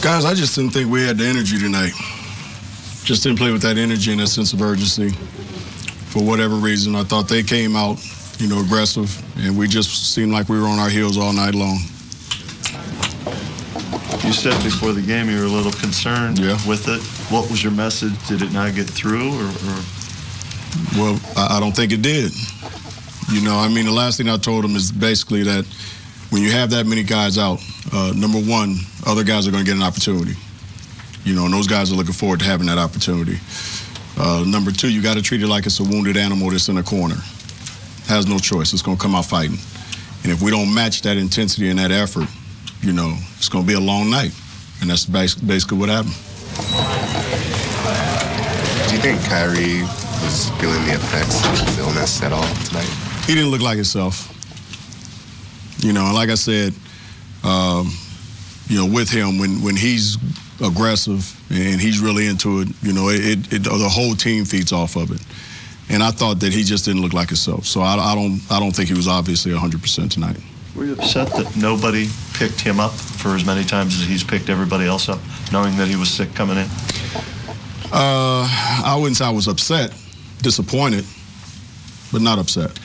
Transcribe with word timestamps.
Guys, 0.00 0.24
I 0.24 0.34
just 0.34 0.54
didn't 0.54 0.70
think 0.70 0.90
we 0.90 1.04
had 1.04 1.18
the 1.18 1.24
energy 1.24 1.58
tonight. 1.58 1.92
Just 3.04 3.22
didn't 3.24 3.38
play 3.38 3.50
with 3.52 3.62
that 3.62 3.76
energy 3.78 4.12
and 4.12 4.20
that 4.20 4.28
sense 4.28 4.52
of 4.52 4.62
urgency. 4.62 5.10
For 6.10 6.22
whatever 6.22 6.54
reason, 6.54 6.94
I 6.94 7.02
thought 7.04 7.28
they 7.28 7.42
came 7.42 7.74
out, 7.76 7.98
you 8.38 8.48
know, 8.48 8.60
aggressive, 8.60 9.10
and 9.38 9.58
we 9.58 9.66
just 9.66 10.14
seemed 10.14 10.32
like 10.32 10.48
we 10.48 10.58
were 10.60 10.66
on 10.66 10.78
our 10.78 10.88
heels 10.88 11.18
all 11.18 11.32
night 11.32 11.54
long. 11.54 11.78
You 14.24 14.32
said 14.32 14.62
before 14.62 14.92
the 14.92 15.02
game 15.04 15.28
you 15.28 15.38
were 15.38 15.44
a 15.46 15.48
little 15.48 15.72
concerned 15.72 16.38
Yeah. 16.38 16.58
with 16.66 16.86
it. 16.88 17.00
What 17.32 17.50
was 17.50 17.62
your 17.62 17.72
message? 17.72 18.12
Did 18.28 18.42
it 18.42 18.52
not 18.52 18.74
get 18.74 18.88
through, 18.88 19.28
or, 19.30 19.44
or 19.48 19.78
Well, 20.96 21.20
I, 21.36 21.56
I 21.56 21.60
don't 21.60 21.74
think 21.74 21.92
it 21.92 22.02
did. 22.02 22.32
You 23.32 23.40
know, 23.42 23.58
I 23.58 23.68
mean, 23.68 23.84
the 23.86 23.92
last 23.92 24.16
thing 24.18 24.28
I 24.28 24.36
told 24.36 24.64
them 24.64 24.76
is 24.76 24.92
basically 24.92 25.42
that 25.44 25.64
when 26.30 26.42
you 26.42 26.50
have 26.50 26.70
that 26.70 26.86
many 26.86 27.02
guys 27.02 27.38
out, 27.38 27.60
uh, 27.92 28.12
number 28.16 28.38
one, 28.38 28.76
other 29.06 29.24
guys 29.24 29.46
are 29.48 29.50
going 29.50 29.64
to 29.64 29.68
get 29.70 29.76
an 29.76 29.82
opportunity. 29.82 30.34
You 31.24 31.34
know, 31.34 31.44
and 31.44 31.52
those 31.54 31.66
guys 31.66 31.92
are 31.92 31.94
looking 31.96 32.12
forward 32.14 32.40
to 32.40 32.44
having 32.46 32.66
that 32.66 32.78
opportunity. 32.78 33.38
Uh, 34.18 34.44
number 34.46 34.70
two, 34.70 34.90
you 34.90 35.02
got 35.02 35.14
to 35.16 35.22
treat 35.22 35.42
it 35.42 35.46
like 35.46 35.66
it's 35.66 35.80
a 35.80 35.84
wounded 35.84 36.16
animal 36.16 36.50
that's 36.50 36.68
in 36.68 36.76
a 36.78 36.82
corner. 36.82 37.16
Has 38.06 38.26
no 38.26 38.38
choice. 38.38 38.72
It's 38.72 38.82
going 38.82 38.96
to 38.96 39.02
come 39.02 39.14
out 39.14 39.26
fighting. 39.26 39.58
And 40.22 40.32
if 40.32 40.42
we 40.42 40.50
don't 40.50 40.72
match 40.72 41.02
that 41.02 41.16
intensity 41.16 41.68
and 41.70 41.78
that 41.78 41.90
effort, 41.90 42.26
you 42.82 42.92
know, 42.92 43.14
it's 43.36 43.48
going 43.48 43.64
to 43.64 43.68
be 43.68 43.74
a 43.74 43.80
long 43.80 44.10
night. 44.10 44.32
And 44.80 44.90
that's 44.90 45.06
bas- 45.06 45.34
basically 45.34 45.78
what 45.78 45.88
happened. 45.88 46.14
Do 48.88 48.94
you 48.94 49.00
think 49.02 49.20
Kyrie 49.28 49.82
was 50.24 50.50
feeling 50.60 50.84
the 50.86 50.94
effects 50.94 51.44
of 51.44 51.66
his 51.66 51.78
illness 51.78 52.22
at 52.22 52.32
all 52.32 52.46
tonight? 52.64 52.88
he 53.26 53.34
didn't 53.34 53.50
look 53.50 53.60
like 53.60 53.76
himself. 53.76 54.34
You 55.78 55.92
know, 55.92 56.04
and 56.04 56.14
like 56.14 56.30
I 56.30 56.34
said, 56.34 56.72
um, 57.44 57.92
you 58.66 58.76
know, 58.76 58.92
with 58.92 59.08
him 59.08 59.38
when 59.38 59.62
when 59.62 59.76
he's 59.76 60.18
aggressive 60.60 61.34
and 61.50 61.80
he's 61.80 62.00
really 62.00 62.26
into 62.26 62.60
it, 62.60 62.68
you 62.82 62.92
know, 62.92 63.08
it, 63.08 63.52
it, 63.52 63.62
the 63.62 63.88
whole 63.88 64.14
team 64.14 64.44
feeds 64.44 64.72
off 64.72 64.96
of 64.96 65.10
it. 65.12 65.20
And 65.90 66.02
I 66.02 66.10
thought 66.10 66.40
that 66.40 66.52
he 66.52 66.64
just 66.64 66.84
didn't 66.84 67.00
look 67.00 67.12
like 67.12 67.28
himself. 67.28 67.64
So 67.64 67.80
I, 67.80 67.94
I 67.94 68.14
don't 68.14 68.40
I 68.50 68.60
don't 68.60 68.72
think 68.72 68.88
he 68.88 68.94
was 68.94 69.08
obviously 69.08 69.52
100% 69.52 70.10
tonight. 70.10 70.36
were 70.76 70.84
you 70.84 70.92
upset 70.94 71.28
that 71.34 71.56
nobody 71.56 72.08
picked 72.34 72.60
him 72.60 72.78
up 72.80 72.92
for 72.92 73.34
as 73.34 73.44
many 73.44 73.64
times 73.64 74.00
as 74.00 74.06
he's 74.06 74.24
picked 74.24 74.48
everybody 74.50 74.86
else 74.86 75.08
up, 75.08 75.20
knowing 75.52 75.76
that 75.76 75.88
he 75.88 75.96
was 75.96 76.10
sick 76.10 76.34
coming 76.34 76.58
in? 76.58 76.66
Uh, 77.90 78.44
I 78.84 78.96
wouldn't 78.98 79.16
say 79.16 79.24
I 79.24 79.30
was 79.30 79.48
upset, 79.48 79.94
disappointed, 80.42 81.06
but 82.12 82.20
not 82.20 82.38
upset. 82.38 82.78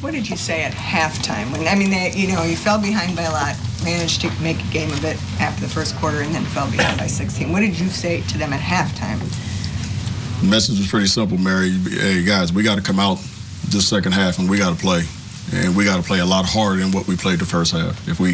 What 0.00 0.12
did 0.12 0.28
you 0.28 0.36
say 0.36 0.62
at 0.62 0.72
halftime? 0.72 1.50
When 1.52 1.66
I 1.66 1.74
mean, 1.74 1.90
they, 1.90 2.12
you 2.14 2.28
know, 2.28 2.42
you 2.42 2.56
fell 2.56 2.80
behind 2.80 3.16
by 3.16 3.22
a 3.22 3.32
lot, 3.32 3.56
managed 3.82 4.20
to 4.20 4.30
make 4.42 4.60
a 4.60 4.68
game 4.72 4.90
of 4.90 5.04
it 5.04 5.16
after 5.40 5.62
the 5.62 5.68
first 5.68 5.96
quarter, 5.96 6.20
and 6.20 6.34
then 6.34 6.44
fell 6.44 6.70
behind 6.70 6.98
by 6.98 7.06
16. 7.06 7.50
What 7.50 7.60
did 7.60 7.78
you 7.78 7.88
say 7.88 8.20
to 8.22 8.38
them 8.38 8.52
at 8.52 8.60
halftime? 8.60 9.18
The 10.40 10.46
message 10.46 10.78
was 10.78 10.88
pretty 10.88 11.06
simple, 11.06 11.38
Mary. 11.38 11.70
Hey, 11.70 12.22
guys, 12.22 12.52
we 12.52 12.62
got 12.62 12.76
to 12.76 12.82
come 12.82 13.00
out 13.00 13.16
this 13.68 13.88
second 13.88 14.12
half 14.12 14.38
and 14.38 14.48
we 14.48 14.58
got 14.58 14.76
to 14.76 14.80
play. 14.80 15.04
And 15.54 15.74
we 15.76 15.84
got 15.84 15.96
to 15.96 16.02
play 16.02 16.20
a 16.20 16.26
lot 16.26 16.44
harder 16.44 16.80
than 16.80 16.92
what 16.92 17.06
we 17.06 17.16
played 17.16 17.38
the 17.38 17.46
first 17.46 17.72
half 17.72 18.08
if 18.08 18.20
we 18.20 18.32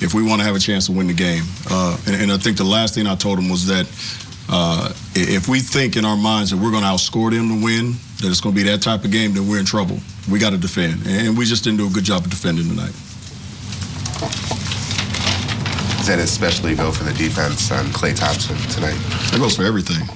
if 0.00 0.14
we 0.14 0.22
want 0.22 0.40
to 0.40 0.46
have 0.46 0.54
a 0.54 0.60
chance 0.60 0.86
to 0.86 0.92
win 0.92 1.08
the 1.08 1.14
game. 1.14 1.42
Uh, 1.68 1.98
and, 2.06 2.22
and 2.22 2.32
I 2.32 2.38
think 2.38 2.56
the 2.56 2.64
last 2.64 2.94
thing 2.94 3.08
I 3.08 3.16
told 3.16 3.38
them 3.38 3.48
was 3.48 3.66
that 3.66 3.86
uh, 4.48 4.92
if 5.14 5.48
we 5.48 5.60
think 5.60 5.96
in 5.96 6.04
our 6.04 6.16
minds 6.16 6.50
that 6.50 6.56
we're 6.56 6.70
going 6.70 6.82
to 6.82 6.88
outscore 6.88 7.30
them 7.30 7.48
to 7.48 7.64
win, 7.64 7.92
that 8.20 8.28
it's 8.30 8.40
going 8.40 8.54
to 8.54 8.62
be 8.62 8.68
that 8.70 8.82
type 8.82 9.04
of 9.04 9.10
game, 9.10 9.34
then 9.34 9.46
we're 9.46 9.58
in 9.58 9.66
trouble. 9.66 9.98
We 10.30 10.38
got 10.38 10.50
to 10.50 10.58
defend. 10.58 11.06
And 11.06 11.36
we 11.36 11.44
just 11.44 11.64
didn't 11.64 11.78
do 11.78 11.86
a 11.86 11.90
good 11.90 12.04
job 12.04 12.24
of 12.24 12.30
defending 12.30 12.68
tonight. 12.68 12.94
Does 15.98 16.06
that 16.06 16.18
especially 16.18 16.74
go 16.74 16.90
for 16.90 17.04
the 17.04 17.12
defense 17.12 17.70
on 17.70 17.84
Klay 17.86 18.16
Thompson 18.16 18.56
tonight? 18.72 18.96
That 19.30 19.38
goes 19.38 19.56
for 19.56 19.64
everything. 19.64 20.08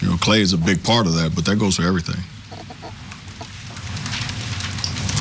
You 0.00 0.08
know, 0.10 0.16
Klay 0.16 0.40
is 0.40 0.52
a 0.52 0.58
big 0.58 0.82
part 0.82 1.06
of 1.06 1.14
that, 1.14 1.32
but 1.36 1.44
that 1.44 1.60
goes 1.60 1.76
for 1.76 1.82
everything. 1.82 2.18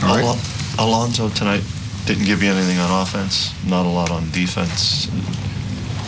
All 0.03 0.15
right. 0.15 0.25
Al- 0.25 0.87
Alonzo 0.87 1.29
tonight 1.29 1.63
didn't 2.05 2.25
give 2.25 2.41
you 2.41 2.49
anything 2.49 2.79
on 2.79 3.03
offense, 3.03 3.53
not 3.65 3.85
a 3.85 3.89
lot 3.89 4.09
on 4.09 4.29
defense. 4.31 5.07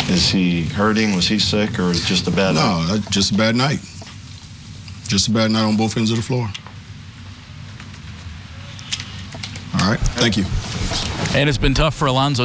Is 0.10 0.30
he 0.30 0.64
hurting? 0.64 1.16
Was 1.16 1.28
he 1.28 1.40
sick, 1.40 1.80
or 1.80 1.92
is 1.92 2.06
just 2.06 2.28
a 2.28 2.32
bad 2.32 2.56
night? 2.56 2.88
No, 2.88 2.96
that's 2.96 3.10
just 3.10 3.32
a 3.32 3.36
bad 3.36 3.56
night. 3.56 3.80
Just 5.08 5.28
a 5.28 5.32
bad 5.32 5.52
night 5.52 5.64
on 5.64 5.78
both 5.78 5.96
ends 5.98 6.12
of 6.12 6.18
the 6.18 6.24
floor. 6.24 6.50
All 9.80 9.90
right. 9.90 10.00
Thank 10.00 10.38
you. 10.38 10.46
And 11.38 11.50
it's 11.50 11.58
been 11.58 11.74
tough 11.74 11.94
for 11.96 12.08
Alonzo 12.08 12.42